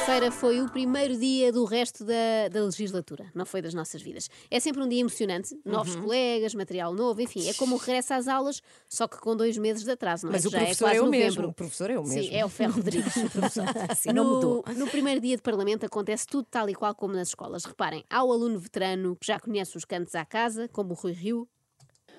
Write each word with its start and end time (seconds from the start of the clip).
Segunda-feira 0.00 0.30
foi 0.32 0.60
o 0.62 0.68
primeiro 0.68 1.16
dia 1.18 1.52
do 1.52 1.64
resto 1.64 2.04
da, 2.04 2.48
da 2.50 2.62
legislatura, 2.64 3.30
não 3.34 3.44
foi 3.44 3.60
das 3.60 3.74
nossas 3.74 4.00
vidas. 4.00 4.30
É 4.50 4.58
sempre 4.58 4.82
um 4.82 4.88
dia 4.88 5.00
emocionante, 5.00 5.54
novos 5.64 5.94
Uhum. 5.94 6.02
colegas, 6.02 6.54
material 6.54 6.94
novo, 6.94 7.20
enfim, 7.20 7.46
é 7.48 7.52
como 7.54 7.74
o 7.76 7.78
regresso 7.78 8.14
às 8.14 8.26
aulas, 8.26 8.62
só 8.88 9.06
que 9.06 9.18
com 9.18 9.36
dois 9.36 9.58
meses 9.58 9.84
de 9.84 9.90
atraso, 9.90 10.24
não 10.26 10.32
é? 10.32 10.36
Mas 10.36 10.46
o 10.46 10.50
Já 10.50 10.58
professor 10.58 10.84
quase 10.86 10.96
é 10.96 11.00
o 11.00 11.04
novembro. 11.04 11.24
mesmo, 11.26 11.48
o 11.48 11.52
professor 11.52 11.90
é 11.90 11.98
o 11.98 12.02
mesmo. 12.02 12.22
Sim, 12.22 12.34
é 12.34 12.44
o 12.44 12.48
Ferro 12.48 12.72
Rodrigues, 12.80 13.16
o 13.16 13.30
professor. 13.30 13.64
Assim 13.88 14.12
não 14.12 14.24
no, 14.24 14.34
mudou. 14.34 14.64
no 14.74 14.86
primeiro 14.88 15.20
dia 15.20 15.36
de 15.36 15.42
Parlamento 15.42 15.84
acontece 15.84 16.26
tudo 16.26 16.46
tal 16.50 16.68
e 16.70 16.74
qual 16.74 16.94
como 16.94 17.14
nas 17.14 17.28
escolas. 17.28 17.64
Reparem, 17.64 18.02
há 18.08 18.24
o 18.24 18.32
aluno 18.32 18.58
veterano 18.58 19.14
que 19.16 19.26
já 19.26 19.38
conhece 19.38 19.76
os 19.76 19.84
cantos 19.84 20.14
à 20.14 20.24
casa, 20.24 20.66
como 20.68 20.92
o 20.92 20.94
Rui 20.94 21.12
Rio, 21.12 21.46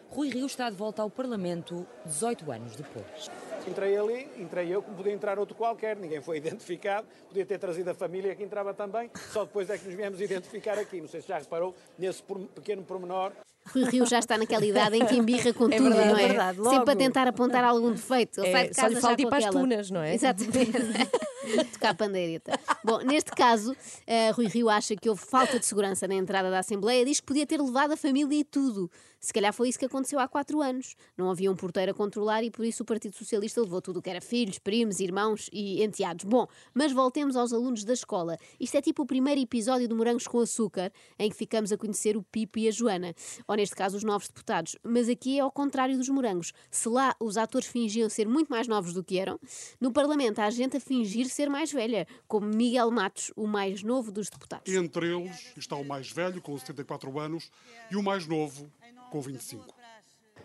Rui 0.10 0.30
Rio 0.30 0.46
está 0.46 0.70
de 0.70 0.76
volta 0.76 1.02
ao 1.02 1.10
Parlamento 1.10 1.88
18 2.06 2.52
anos 2.52 2.76
depois. 2.76 3.30
Entrei 3.68 3.98
ali, 3.98 4.28
entrei 4.38 4.74
eu, 4.74 4.82
como 4.82 4.98
podia 4.98 5.14
entrar 5.14 5.38
outro 5.40 5.56
qualquer, 5.56 5.96
ninguém 5.96 6.22
foi 6.22 6.38
identificado, 6.44 7.06
podia 7.28 7.46
ter 7.46 7.58
trazido 7.60 7.90
a 7.90 7.94
família 7.94 8.36
que 8.36 8.44
entrava 8.44 8.74
também, 8.74 9.10
só 9.32 9.44
depois 9.44 9.70
é 9.70 9.78
que 9.78 9.86
nos 9.86 9.94
viemos 9.94 10.20
identificar 10.20 10.78
aqui. 10.78 11.00
Não 11.02 11.08
sei 11.08 11.22
se 11.22 11.28
já 11.28 11.38
reparou 11.38 11.76
nesse 11.98 12.24
pequeno 12.56 12.84
pormenor. 12.84 13.32
Rui 13.74 13.84
Rio 13.86 14.06
já 14.08 14.18
está 14.18 14.38
naquela 14.40 14.66
idade 14.66 14.98
em 14.98 15.06
que 15.06 15.16
embirra 15.16 15.54
com 15.54 15.66
É 15.70 15.78
tudo, 15.78 15.90
verdade, 15.92 16.10
não 16.12 16.18
é? 16.18 16.24
é 16.24 16.28
verdade, 16.28 16.64
Sempre 16.64 16.94
a 16.94 16.96
tentar 16.96 17.28
apontar 17.28 17.64
algum 17.64 17.92
defeito. 17.92 18.42
Ele 18.42 18.50
É, 18.50 18.52
sai 18.52 18.68
de 18.70 18.74
só 18.76 18.82
casa 18.82 18.90
lhe 18.90 18.96
já 18.96 19.02
falta 19.08 19.22
ir 19.22 19.30
para 19.30 19.38
as 19.38 19.46
tunas, 19.46 19.92
não 19.92 20.02
é? 20.02 20.16
Exatamente. 20.16 20.72
Tocar 21.74 21.96
pandeireta. 21.96 22.60
Bom, 22.84 23.00
neste 23.00 23.32
caso, 23.32 23.76
eh, 24.06 24.32
Rui 24.32 24.48
Rio 24.48 24.70
acha 24.70 24.96
que 24.96 25.10
houve 25.10 25.22
falta 25.22 25.60
de 25.60 25.66
segurança 25.66 26.08
na 26.08 26.16
entrada 26.16 26.50
da 26.50 26.60
Assembleia, 26.60 27.06
diz 27.06 27.20
que 27.20 27.26
podia 27.26 27.46
ter 27.46 27.62
levado 27.62 27.94
a 27.94 27.98
família 27.98 28.40
e 28.40 28.44
tudo. 28.44 28.90
Se 29.20 29.32
calhar 29.32 29.54
foi 29.54 29.70
isso 29.70 29.78
que 29.78 29.86
aconteceu 29.86 30.20
há 30.20 30.28
quatro 30.28 30.62
anos. 30.62 30.96
Não 31.16 31.30
havia 31.30 31.52
um 31.52 31.56
porteiro 31.56 31.92
a 31.92 31.94
controlar 31.94 32.44
e 32.44 32.50
por 32.50 32.66
isso 32.66 32.82
o 32.82 32.86
Partido 32.86 33.16
Socialista 33.16 33.62
levou 33.62 33.80
tudo 33.80 34.00
o 34.00 34.02
que 34.02 34.10
era 34.10 34.20
filhos, 34.20 34.58
primos, 34.58 35.00
irmãos 35.00 35.48
e 35.54 35.84
enteados. 35.84 36.26
Bom, 36.26 36.48
mas 36.74 36.92
voltemos 36.92 37.36
aos 37.36 37.54
alunos 37.54 37.84
da 37.84 37.94
escola. 37.94 38.36
Isto 38.60 38.78
é 38.78 38.82
tipo 38.82 39.04
o 39.04 39.06
primeiro 39.06 39.40
episódio 39.40 39.88
do 39.88 39.96
Morangos 39.96 40.28
com 40.28 40.40
Açúcar, 40.40 40.92
em 41.20 41.30
que 41.30 41.36
ficamos 41.36 41.72
a 41.72 41.78
conhecer 41.78 42.18
o 42.18 42.24
Pipo 42.24 42.58
e 42.58 42.68
a 42.68 42.72
Joana, 42.72 43.14
ou 43.48 43.56
neste 43.56 43.76
caso 43.76 43.96
os 43.96 44.04
novos 44.04 44.28
deputados. 44.28 44.76
Mas 44.84 45.08
aqui 45.08 45.38
é 45.38 45.42
ao 45.42 45.52
contrário 45.52 45.96
dos 45.96 46.10
morangos. 46.10 46.52
Se 46.72 46.90
lá 46.90 47.16
os 47.20 47.38
atores 47.38 47.68
fingiam 47.68 48.10
ser 48.10 48.28
muito 48.28 48.50
mais 48.50 48.68
novos 48.68 48.92
do 48.92 49.04
que 49.04 49.20
eram, 49.20 49.40
no 49.80 49.92
Parlamento 49.92 50.40
há 50.40 50.50
gente 50.50 50.78
a 50.78 50.80
fingir 50.80 51.30
ser 51.32 51.50
mais 51.50 51.72
velha, 51.72 52.08
como 52.28 52.48
Miguel 52.48 52.92
Matos, 52.92 53.32
o 53.36 53.48
mais 53.48 53.84
novo 53.84 54.12
dos 54.12 54.30
deputados. 54.30 54.74
Entre 54.74 55.08
eles 55.08 55.54
está 55.58 55.76
o 55.76 55.86
mais 55.86 56.12
velho, 56.12 56.42
com 56.42 56.58
74 56.58 57.20
anos, 57.20 57.52
e 57.90 57.96
o 57.96 58.04
mais 58.04 58.28
novo, 58.28 58.72
com 59.12 59.22
25. 59.22 59.74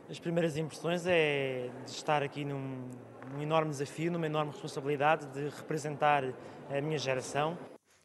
As 0.08 0.18
primeiras 0.18 0.56
impressões 0.56 1.04
é 1.06 1.68
de 1.84 1.90
estar 1.90 2.22
aqui 2.22 2.44
num, 2.44 2.88
num 3.32 3.42
enorme 3.42 3.70
desafio, 3.70 4.10
numa 4.10 4.26
enorme 4.26 4.52
responsabilidade 4.52 5.26
de 5.26 5.48
representar 5.48 6.22
a 6.70 6.80
minha 6.80 6.98
geração. 6.98 7.58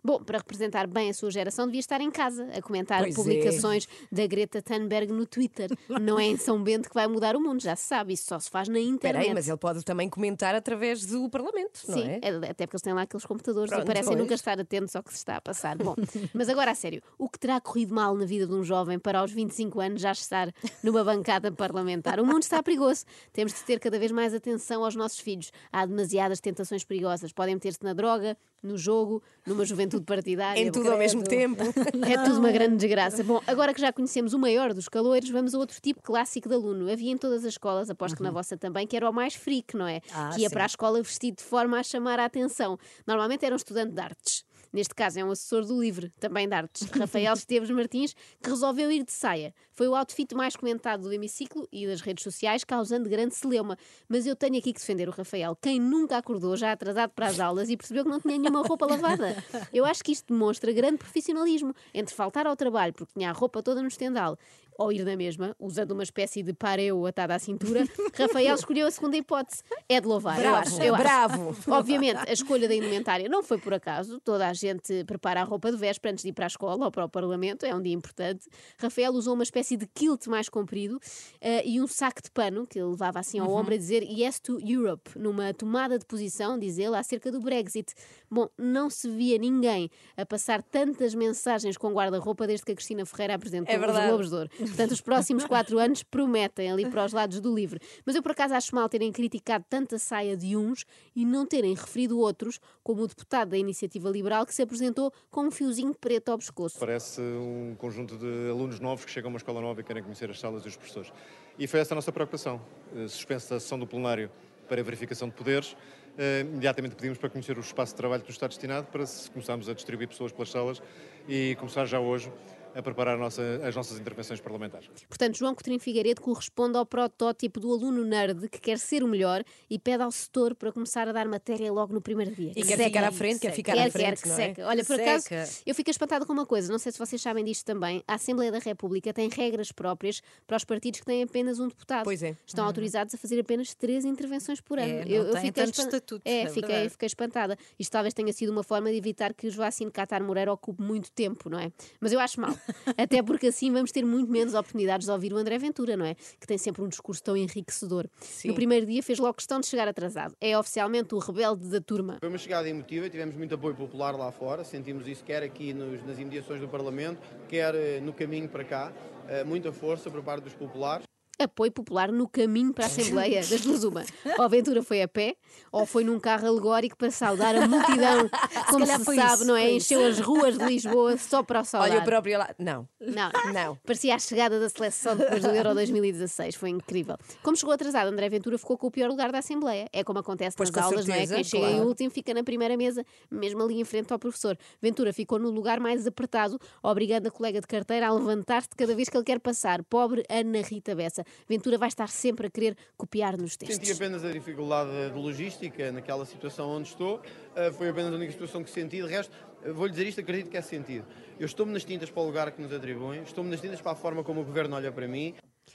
Bom, 0.03 0.23
para 0.23 0.39
representar 0.39 0.87
bem 0.87 1.09
a 1.09 1.13
sua 1.13 1.29
geração, 1.29 1.65
devia 1.67 1.79
estar 1.79 2.01
em 2.01 2.09
casa 2.09 2.47
a 2.53 2.61
comentar 2.61 3.01
Pois 3.01 3.13
é. 3.13 3.15
publicações 3.15 3.87
da 4.11 4.25
Greta 4.25 4.61
Thunberg 4.61 5.11
no 5.13 5.25
Twitter. 5.27 5.69
Não 6.01 6.19
é 6.19 6.25
em 6.25 6.37
São 6.37 6.61
Bento 6.63 6.89
que 6.89 6.95
vai 6.95 7.07
mudar 7.07 7.35
o 7.35 7.39
mundo, 7.41 7.61
já 7.61 7.75
se 7.75 7.83
sabe, 7.85 8.13
isso 8.13 8.25
só 8.25 8.39
se 8.39 8.49
faz 8.49 8.67
na 8.67 8.79
internet. 8.79 8.95
Espera 8.95 9.19
aí, 9.19 9.33
mas 9.33 9.47
ele 9.47 9.57
pode 9.57 9.83
também 9.83 10.09
comentar 10.09 10.55
através 10.55 11.05
do 11.05 11.29
Parlamento, 11.29 11.81
não 11.87 11.95
Sim, 11.95 12.07
é? 12.07 12.19
é- 12.23 12.49
até 12.49 12.65
porque 12.65 12.77
eles 12.77 12.81
têm 12.81 12.93
lá 12.93 13.03
aqueles 13.03 13.25
computadores 13.25 13.69
Pronto, 13.69 13.83
e 13.83 13.85
parecem 13.85 14.07
pois. 14.13 14.19
nunca 14.19 14.33
estar 14.33 14.59
atentos 14.59 14.95
ao 14.95 15.03
que 15.03 15.11
se 15.11 15.17
está 15.17 15.35
a 15.35 15.41
passar. 15.41 15.77
Bom, 15.77 15.95
mas 16.33 16.49
agora 16.49 16.71
a 16.71 16.75
sério, 16.75 17.01
o 17.17 17.29
que 17.29 17.37
terá 17.37 17.61
corrido 17.61 17.93
mal 17.93 18.15
na 18.15 18.25
vida 18.25 18.47
de 18.47 18.53
um 18.53 18.63
jovem 18.63 18.97
para 18.97 19.19
aos 19.19 19.31
25 19.31 19.79
anos 19.79 20.01
já 20.01 20.11
estar 20.13 20.51
numa 20.83 21.03
bancada 21.03 21.51
parlamentar? 21.51 22.19
O 22.19 22.25
mundo 22.25 22.41
está 22.41 22.63
perigoso. 22.63 23.05
Temos 23.31 23.53
de 23.53 23.59
ter 23.63 23.79
cada 23.79 23.99
vez 23.99 24.11
mais 24.11 24.33
atenção 24.33 24.83
aos 24.83 24.95
nossos 24.95 25.19
filhos. 25.19 25.51
Há 25.71 25.85
demasiadas 25.85 26.39
tentações 26.39 26.83
perigosas. 26.83 27.31
Podem 27.31 27.53
meter-se 27.55 27.83
na 27.83 27.93
droga, 27.93 28.35
no 28.63 28.77
jogo, 28.77 29.21
numa 29.45 29.63
juventude 29.65 29.90
partidária. 29.99 30.61
Em 30.61 30.71
tudo 30.71 30.91
ao 30.91 30.97
mesmo 30.97 31.23
tempo. 31.23 31.63
É 32.11 32.17
tudo 32.23 32.39
uma 32.39 32.51
grande 32.51 32.75
desgraça. 32.77 33.23
Bom, 33.23 33.41
agora 33.47 33.73
que 33.73 33.81
já 33.81 33.91
conhecemos 33.91 34.33
o 34.33 34.39
maior 34.39 34.73
dos 34.73 34.87
caloiros, 34.87 35.29
vamos 35.29 35.53
a 35.55 35.57
outro 35.57 35.79
tipo 35.81 36.01
clássico 36.01 36.47
de 36.47 36.55
aluno. 36.55 36.91
Havia 36.91 37.11
em 37.11 37.17
todas 37.17 37.43
as 37.45 37.53
escolas, 37.53 37.89
aposto 37.89 38.17
que 38.17 38.23
na 38.23 38.31
vossa 38.31 38.57
também, 38.57 38.85
que 38.85 38.95
era 38.95 39.09
o 39.09 39.13
mais 39.13 39.33
freak, 39.33 39.75
não 39.75 39.87
é? 39.87 40.01
Ah, 40.13 40.31
que 40.33 40.41
ia 40.41 40.49
sim. 40.49 40.53
para 40.53 40.63
a 40.63 40.67
escola 40.67 41.01
vestido 41.01 41.37
de 41.37 41.43
forma 41.43 41.79
a 41.79 41.83
chamar 41.83 42.19
a 42.19 42.25
atenção. 42.25 42.77
Normalmente 43.07 43.45
era 43.45 43.53
um 43.53 43.57
estudante 43.57 43.93
de 43.93 44.01
artes. 44.01 44.45
Neste 44.73 44.95
caso 44.95 45.19
é 45.19 45.23
um 45.23 45.31
assessor 45.31 45.65
do 45.65 45.79
LIVRE, 45.79 46.11
também 46.19 46.47
de 46.47 46.53
artes, 46.53 46.87
Rafael 46.91 47.33
Esteves 47.33 47.69
Martins, 47.69 48.15
que 48.41 48.49
resolveu 48.49 48.91
ir 48.91 49.03
de 49.03 49.11
saia. 49.11 49.53
Foi 49.71 49.87
o 49.87 49.95
outfit 49.95 50.33
mais 50.33 50.55
comentado 50.55 51.03
do 51.03 51.13
hemiciclo 51.13 51.67
e 51.71 51.85
das 51.85 52.01
redes 52.01 52.23
sociais, 52.23 52.63
causando 52.63 53.09
grande 53.09 53.35
celeuma. 53.35 53.77
Mas 54.07 54.25
eu 54.25 54.35
tenho 54.35 54.57
aqui 54.57 54.71
que 54.71 54.79
defender 54.79 55.09
o 55.09 55.11
Rafael. 55.11 55.57
Quem 55.61 55.79
nunca 55.79 56.17
acordou 56.17 56.55
já 56.55 56.71
atrasado 56.71 57.11
para 57.11 57.27
as 57.27 57.39
aulas 57.39 57.69
e 57.69 57.75
percebeu 57.75 58.03
que 58.03 58.09
não 58.09 58.19
tinha 58.19 58.37
nenhuma 58.37 58.61
roupa 58.61 58.85
lavada? 58.85 59.35
Eu 59.73 59.85
acho 59.85 60.03
que 60.03 60.11
isto 60.11 60.33
demonstra 60.33 60.71
grande 60.71 60.97
profissionalismo 60.97 61.75
entre 61.93 62.15
faltar 62.15 62.47
ao 62.47 62.55
trabalho 62.55 62.93
porque 62.93 63.13
tinha 63.13 63.29
a 63.29 63.33
roupa 63.33 63.61
toda 63.61 63.81
no 63.81 63.87
estendal 63.87 64.37
ou 64.81 64.91
ir 64.91 65.03
na 65.05 65.15
mesma, 65.15 65.55
usando 65.59 65.91
uma 65.91 66.03
espécie 66.03 66.43
de 66.43 66.53
pareu 66.53 67.05
atada 67.05 67.35
à 67.35 67.39
cintura, 67.39 67.83
Rafael 68.17 68.55
escolheu 68.55 68.87
a 68.87 68.91
segunda 68.91 69.15
hipótese. 69.17 69.63
É 69.87 69.99
de 70.01 70.07
louvar, 70.07 70.37
eu 70.37 70.41
Bravo, 70.51 70.57
acho. 70.67 70.81
eu 70.83 70.95
acho. 70.95 71.03
bravo. 71.03 71.55
Obviamente, 71.67 72.19
a 72.27 72.31
escolha 72.33 72.67
da 72.67 72.75
indumentária 72.75 73.29
não 73.29 73.43
foi 73.43 73.57
por 73.57 73.73
acaso. 73.73 74.19
Toda 74.21 74.47
a 74.47 74.53
gente 74.53 75.03
prepara 75.05 75.41
a 75.41 75.43
roupa 75.43 75.71
de 75.71 75.77
véspera 75.77 76.11
antes 76.13 76.23
de 76.23 76.29
ir 76.29 76.33
para 76.33 76.45
a 76.45 76.47
escola 76.47 76.85
ou 76.85 76.91
para 76.91 77.05
o 77.05 77.09
Parlamento, 77.09 77.65
é 77.65 77.73
um 77.75 77.81
dia 77.81 77.93
importante. 77.93 78.47
Rafael 78.77 79.11
usou 79.13 79.33
uma 79.33 79.43
espécie 79.43 79.77
de 79.77 79.85
kilt 79.87 80.27
mais 80.27 80.49
comprido 80.49 80.99
eh, 81.39 81.65
e 81.67 81.81
um 81.81 81.87
saco 81.87 82.21
de 82.21 82.31
pano 82.31 82.65
que 82.67 82.79
ele 82.79 82.89
levava 82.89 83.19
assim 83.19 83.39
ao 83.39 83.51
ombro 83.51 83.73
a 83.73 83.77
dizer 83.77 84.03
Yes 84.03 84.39
to 84.39 84.59
Europe, 84.59 85.11
numa 85.15 85.53
tomada 85.53 85.97
de 85.99 86.05
posição, 86.05 86.57
diz 86.57 86.77
ele, 86.77 86.95
acerca 86.95 87.31
do 87.31 87.39
Brexit. 87.39 87.93
Bom, 88.29 88.47
não 88.57 88.89
se 88.89 89.09
via 89.09 89.37
ninguém 89.37 89.89
a 90.17 90.25
passar 90.25 90.61
tantas 90.63 91.13
mensagens 91.13 91.77
com 91.77 91.91
guarda-roupa 91.93 92.47
desde 92.47 92.65
que 92.65 92.71
a 92.71 92.75
Cristina 92.75 93.05
Ferreira 93.05 93.35
apresentou 93.35 93.73
É 93.73 93.77
os. 93.77 93.91
Globos 94.07 94.29
de 94.29 94.35
Ouro. 94.35 94.49
Portanto, 94.71 94.91
os 94.91 95.01
próximos 95.01 95.45
quatro 95.45 95.77
anos 95.77 96.01
prometem 96.01 96.71
ali 96.71 96.85
para 96.89 97.03
os 97.03 97.11
lados 97.11 97.41
do 97.41 97.53
livre. 97.53 97.79
Mas 98.05 98.15
eu, 98.15 98.23
por 98.23 98.31
acaso, 98.31 98.53
acho 98.53 98.73
mal 98.73 98.87
terem 98.87 99.11
criticado 99.11 99.65
tanta 99.69 99.99
saia 99.99 100.35
de 100.37 100.55
uns 100.55 100.85
e 101.13 101.25
não 101.25 101.45
terem 101.45 101.73
referido 101.73 102.17
outros, 102.17 102.57
como 102.81 103.03
o 103.03 103.07
deputado 103.07 103.49
da 103.49 103.57
Iniciativa 103.57 104.09
Liberal 104.09 104.45
que 104.45 104.55
se 104.55 104.61
apresentou 104.61 105.11
com 105.29 105.47
um 105.47 105.51
fiozinho 105.51 105.93
preto 105.93 106.31
ao 106.31 106.37
pescoço. 106.37 106.79
Parece 106.79 107.19
um 107.19 107.75
conjunto 107.77 108.17
de 108.17 108.49
alunos 108.49 108.79
novos 108.79 109.03
que 109.03 109.11
chegam 109.11 109.27
a 109.27 109.31
uma 109.33 109.37
escola 109.37 109.59
nova 109.59 109.81
e 109.81 109.83
querem 109.83 110.01
conhecer 110.01 110.29
as 110.29 110.39
salas 110.39 110.63
e 110.63 110.69
os 110.69 110.77
professores. 110.77 111.11
E 111.59 111.67
foi 111.67 111.81
essa 111.81 111.93
a 111.93 111.95
nossa 111.95 112.11
preocupação. 112.11 112.61
Eh, 112.95 113.07
Suspensa 113.09 113.55
a 113.55 113.59
sessão 113.59 113.77
do 113.77 113.85
plenário 113.85 114.31
para 114.69 114.81
verificação 114.81 115.27
de 115.27 115.35
poderes, 115.35 115.75
eh, 116.17 116.41
imediatamente 116.41 116.95
pedimos 116.95 117.17
para 117.17 117.29
conhecer 117.29 117.57
o 117.57 117.59
espaço 117.59 117.91
de 117.91 117.97
trabalho 117.97 118.21
que 118.21 118.29
nos 118.29 118.35
está 118.35 118.47
destinado, 118.47 118.87
para 118.87 119.05
se 119.05 119.29
começarmos 119.29 119.67
a 119.67 119.73
distribuir 119.73 120.07
pessoas 120.07 120.31
pelas 120.31 120.49
salas 120.49 120.81
e 121.27 121.57
começar 121.59 121.85
já 121.85 121.99
hoje 121.99 122.31
a 122.75 122.81
preparar 122.81 123.15
a 123.15 123.17
nossa- 123.17 123.61
as 123.63 123.75
nossas 123.75 123.99
intervenções 123.99 124.39
parlamentares. 124.39 124.87
Portanto, 125.07 125.37
João 125.37 125.53
Coutinho 125.53 125.79
Figueiredo 125.79 126.21
corresponde 126.21 126.77
ao 126.77 126.85
protótipo 126.85 127.59
do 127.59 127.71
aluno 127.71 128.03
nerd 128.03 128.47
que 128.49 128.59
quer 128.59 128.77
ser 128.79 129.03
o 129.03 129.07
melhor 129.07 129.43
e 129.69 129.77
pede 129.79 130.03
ao 130.03 130.11
setor 130.11 130.55
para 130.55 130.71
começar 130.71 131.07
a 131.07 131.11
dar 131.11 131.27
matéria 131.27 131.71
logo 131.71 131.93
no 131.93 132.01
primeiro 132.01 132.33
dia. 132.35 132.51
E 132.51 132.63
quer 132.63 132.77
Seca. 132.77 132.83
ficar 132.85 133.03
à 133.03 133.11
frente, 133.11 133.39
quer 133.39 133.51
ficar 133.53 133.73
quer, 133.73 133.87
à 133.87 133.91
frente, 133.91 134.05
quer 134.05 134.21
que 134.21 134.27
não 134.29 134.35
é? 134.35 134.37
seca. 134.37 134.67
Olha, 134.67 134.85
por 134.85 134.95
Seca. 134.95 135.15
acaso, 135.17 135.61
eu 135.65 135.75
fico 135.75 135.89
espantada 135.89 136.25
com 136.25 136.33
uma 136.33 136.45
coisa, 136.45 136.71
não 136.71 136.79
sei 136.79 136.91
se 136.91 136.99
vocês 136.99 137.21
sabem 137.21 137.43
disto 137.43 137.65
também, 137.65 138.03
a 138.07 138.15
Assembleia 138.15 138.51
da 138.51 138.59
República 138.59 139.13
tem 139.13 139.29
regras 139.29 139.71
próprias 139.71 140.21
para 140.47 140.57
os 140.57 140.63
partidos 140.63 140.99
que 140.99 141.05
têm 141.05 141.23
apenas 141.23 141.59
um 141.59 141.67
deputado. 141.67 142.03
Pois 142.03 142.23
é. 142.23 142.35
Estão 142.45 142.65
autorizados 142.65 143.13
a 143.13 143.17
fazer 143.17 143.39
apenas 143.39 143.73
três 143.73 144.05
intervenções 144.05 144.61
por 144.61 144.79
ano. 144.79 144.91
É, 144.91 145.05
não 145.23 145.33
têm 145.41 145.51
tantos 145.51 145.71
espan- 145.71 145.83
estatutos, 145.83 146.21
É, 146.25 146.41
é 146.43 146.49
fiquei, 146.49 146.89
fiquei 146.89 147.05
espantada. 147.07 147.57
Isto 147.79 147.91
talvez 147.91 148.13
tenha 148.13 148.31
sido 148.33 148.49
uma 148.51 148.63
forma 148.63 148.89
de 148.91 148.97
evitar 148.97 149.33
que 149.33 149.49
Joacim 149.49 149.89
Catar 149.89 150.21
Moreira 150.23 150.51
ocupe 150.53 150.81
muito 150.81 151.11
tempo, 151.11 151.49
não 151.49 151.59
é? 151.59 151.71
Mas 151.99 152.11
eu 152.11 152.19
acho 152.19 152.39
mal. 152.39 152.55
Até 152.97 153.21
porque 153.23 153.47
assim 153.47 153.71
vamos 153.71 153.91
ter 153.91 154.05
muito 154.05 154.31
menos 154.31 154.53
oportunidades 154.53 155.05
de 155.07 155.11
ouvir 155.11 155.33
o 155.33 155.37
André 155.37 155.57
Ventura, 155.57 155.95
não 155.97 156.05
é? 156.05 156.15
Que 156.39 156.47
tem 156.47 156.57
sempre 156.57 156.81
um 156.81 156.87
discurso 156.87 157.21
tão 157.23 157.35
enriquecedor. 157.37 158.07
No 158.45 158.53
primeiro 158.55 158.85
dia 158.85 159.01
fez 159.03 159.19
logo 159.19 159.33
questão 159.35 159.59
de 159.59 159.67
chegar 159.67 159.87
atrasado. 159.87 160.35
É 160.39 160.57
oficialmente 160.57 161.13
o 161.15 161.19
rebelde 161.19 161.67
da 161.69 161.81
turma. 161.81 162.17
Foi 162.19 162.29
uma 162.29 162.37
chegada 162.37 162.67
emotiva, 162.69 163.09
tivemos 163.09 163.35
muito 163.35 163.55
apoio 163.55 163.75
popular 163.75 164.15
lá 164.15 164.31
fora, 164.31 164.63
sentimos 164.63 165.07
isso 165.07 165.23
quer 165.23 165.43
aqui 165.43 165.73
nos- 165.73 166.03
nas 166.05 166.17
imediações 166.19 166.59
do 166.61 166.67
Parlamento, 166.67 167.19
quer 167.47 167.73
eh, 167.75 167.99
no 168.01 168.13
caminho 168.13 168.47
para 168.47 168.63
cá, 168.63 168.91
Eh, 169.29 169.43
muita 169.45 169.71
força 169.71 170.09
por 170.09 170.21
parte 170.23 170.43
dos 170.43 170.53
populares. 170.53 171.05
Apoio 171.43 171.71
popular 171.71 172.11
no 172.11 172.27
caminho 172.27 172.73
para 172.73 172.85
a 172.85 172.87
Assembleia, 172.87 173.41
das 173.45 173.61
duas 173.61 173.83
uma. 173.83 174.03
Ou 174.37 174.41
a 174.41 174.45
aventura 174.45 174.81
foi 174.83 175.01
a 175.01 175.07
pé, 175.07 175.35
ou 175.71 175.85
foi 175.85 176.03
num 176.03 176.19
carro 176.19 176.47
alegórico 176.47 176.97
para 176.97 177.11
saudar 177.11 177.55
a 177.55 177.67
multidão, 177.67 178.29
como 178.69 178.85
se 178.85 178.99
foi 179.05 179.15
sabe, 179.15 179.33
isso, 179.35 179.45
não 179.45 179.55
é? 179.55 179.71
Encheu 179.71 180.05
as 180.05 180.19
ruas 180.19 180.57
de 180.57 180.65
Lisboa 180.65 181.17
só 181.17 181.43
para 181.43 181.61
o 181.61 181.65
saudar. 181.65 181.89
Olha, 181.91 182.01
o 182.01 182.05
próprio 182.05 182.37
lá. 182.37 182.49
Não. 182.57 182.87
Não, 182.99 183.31
Não. 183.53 183.75
Parecia 183.85 184.15
a 184.15 184.19
chegada 184.19 184.59
da 184.59 184.69
seleção 184.69 185.15
depois 185.15 185.41
do 185.41 185.49
Euro 185.49 185.73
2016. 185.73 186.55
Foi 186.55 186.69
incrível. 186.69 187.17
Como 187.41 187.55
chegou 187.57 187.73
atrasado, 187.73 188.07
André 188.07 188.29
Ventura 188.29 188.57
ficou 188.57 188.77
com 188.77 188.87
o 188.87 188.91
pior 188.91 189.09
lugar 189.09 189.31
da 189.31 189.39
Assembleia. 189.39 189.87
É 189.91 190.03
como 190.03 190.19
acontece 190.19 190.55
Pois, 190.55 190.69
nas 190.69 190.79
com 190.83 190.89
aulas, 190.91 191.07
não 191.07 191.15
é? 191.15 191.19
certeza, 191.25 191.35
Quem 191.35 191.43
chega 191.43 191.65
em 191.67 191.75
claro. 191.75 191.87
último 191.87 192.11
fica 192.11 192.33
na 192.33 192.43
primeira 192.43 192.77
mesa, 192.77 193.03
mesmo 193.29 193.61
ali 193.63 193.79
em 193.79 193.83
frente 193.83 194.11
ao 194.13 194.19
professor. 194.19 194.57
Ventura 194.81 195.11
ficou 195.13 195.39
no 195.39 195.49
lugar 195.49 195.79
mais 195.79 196.05
apertado, 196.05 196.59
obrigando 196.83 197.27
a 197.27 197.31
colega 197.31 197.59
de 197.59 197.67
carteira 197.67 198.07
a 198.07 198.13
levantar-se 198.13 198.69
cada 198.77 198.93
vez 198.95 199.09
que 199.09 199.17
ele 199.17 199.23
quer 199.23 199.39
passar. 199.39 199.83
Pobre 199.83 200.23
Ana 200.29 200.61
Rita 200.61 200.95
Bessa. 200.95 201.23
Ventura 201.47 201.77
vai 201.77 201.87
estar 201.87 202.07
sempre 202.07 202.47
a 202.47 202.49
querer 202.49 202.75
copiar 202.97 203.37
nos 203.37 203.53
Senti 203.53 203.65
testes. 203.67 203.95
apenas 203.95 204.23
a 204.23 204.31
dificuldade 204.31 204.89
de 205.13 205.17
logística 205.19 205.91
naquela 205.91 206.25
situação 206.25 206.69
onde 206.69 206.89
estou. 206.89 207.17
Uh, 207.17 207.71
Foi 207.73 207.89
apenas 207.89 208.11
a 208.13 208.15
única 208.15 208.31
situação 208.31 208.63
que 208.63 208.69
senti. 208.69 209.01
De 209.01 209.07
resto, 209.07 209.31
uh, 209.65 209.73
vou-lhe 209.73 209.91
dizer 209.91 210.07
isto, 210.07 210.21
acredito 210.21 210.49
que 210.49 210.57
é 210.57 210.61
sentido. 210.61 211.05
Eu 211.39 211.45
estou-me 211.45 211.71
nas 211.73 211.83
tintas 211.83 212.09
para 212.09 212.21
o 212.21 212.25
lugar 212.25 212.51
que 212.51 212.61
nos 212.61 212.71
atribuem, 212.71 213.23
estou-me 213.23 213.49
nas 213.49 213.59
tintas 213.61 213.81
para 213.81 213.91
a 213.93 213.95
forma 213.95 214.23
como 214.23 214.41
o 214.41 214.43
governo 214.45 214.75
olha 214.75 214.91
para 214.91 215.07
mim. 215.07 215.33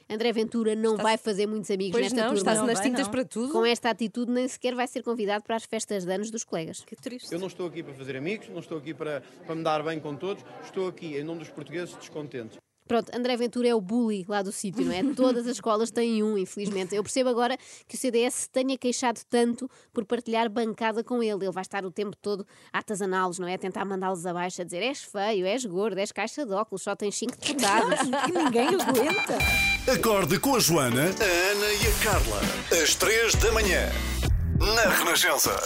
André 0.09 0.33
Ventura 0.33 0.77
não 0.77 0.97
vai 0.97 1.17
fazer 1.17 1.47
muitos 1.47 1.69
amigos 1.71 1.93
Pois 1.93 2.05
nesta 2.05 2.17
não, 2.17 2.25
turma. 2.27 2.39
está-se 2.39 2.61
Não 2.61 2.67
nas 2.67 2.81
tintas 2.81 3.07
não. 3.07 3.11
para 3.11 3.25
tudo. 3.25 3.53
Com 3.53 3.65
esta 3.67 3.91
atitude, 3.91 4.31
nem 4.31 4.47
sequer 4.47 4.75
vai 4.75 4.87
ser 4.87 5.03
convidado 5.03 5.43
para 5.43 5.57
as 5.57 5.65
festas 5.65 6.05
de 6.05 6.13
anos 6.13 6.31
dos 6.31 6.45
colegas. 6.45 6.85
Que 6.85 6.95
triste. 6.95 7.33
Eu 7.33 7.39
não 7.41 7.49
estou 7.49 7.67
aqui 7.67 7.83
para 7.83 7.95
fazer 7.95 8.17
amigos, 8.17 8.49
não 8.49 8.61
estou 8.61 8.79
aqui 8.79 8.95
para, 8.95 9.23
para 9.45 9.55
me 9.55 9.65
dar 9.65 9.83
bem 9.83 9.99
com 9.99 10.15
todos, 10.15 10.45
estou 10.65 10.87
aqui 10.87 11.17
em 11.17 11.25
nome 11.25 11.41
dos 11.41 11.49
portugueses 11.51 11.95
descontentes. 11.97 12.57
Pronto, 12.87 13.11
André 13.15 13.37
Ventura 13.37 13.69
é 13.69 13.75
o 13.75 13.81
bully 13.81 14.25
lá 14.29 14.43
do 14.43 14.53
sítio, 14.53 14.85
não 14.85 14.93
é? 14.93 15.03
Todas 15.15 15.47
as 15.47 15.55
escolas 15.55 15.91
têm 15.91 16.23
um, 16.23 16.39
infelizmente. 16.39 16.95
Eu 16.95 17.03
percebo 17.03 17.29
agora 17.31 17.57
que 17.87 17.97
o 17.97 17.99
CDS 17.99 18.35
se 18.35 18.51
tenha 18.51 18.77
queixado 18.79 19.21
tanto 19.29 19.69
por 19.93 20.05
partilhar 20.05 20.49
bancada 20.49 21.03
com 21.03 21.23
ele. 21.23 21.45
Ele 21.45 21.53
vai 21.53 21.63
estar 21.63 21.85
o 21.85 21.91
tempo 21.91 22.17
todo 22.17 22.47
a 22.73 22.79
atazaná-los, 22.79 23.39
não 23.39 23.49
é? 23.49 23.55
A 23.55 23.59
tentar 23.59 23.85
mandá-los 23.85 24.25
abaixo, 24.25 24.63
a 24.63 24.65
dizer 24.65 24.83
és 24.83 25.03
feio, 25.03 25.47
és 25.47 25.65
gordo, 25.65 25.99
és 25.99 26.13
caixa 26.13 26.47
de 26.47 26.53
óculos, 26.53 26.83
só 26.83 26.95
tens 26.95 27.17
cinco 27.17 27.37
deputados. 27.37 27.99
Que 28.25 28.33
ninguém 28.39 28.69
aguenta. 28.69 29.39
Acorde 29.93 30.39
com 30.39 30.55
a 30.57 30.61
Joana, 30.61 31.03
a 31.03 31.53
Ana 31.53 31.73
e 31.73 31.87
a 31.87 32.05
Carla. 32.05 32.41
Às 32.83 32.95
três 32.95 33.35
da 33.37 33.53
manhã. 33.53 33.89
Na 34.59 34.91
Renascença. 34.91 35.57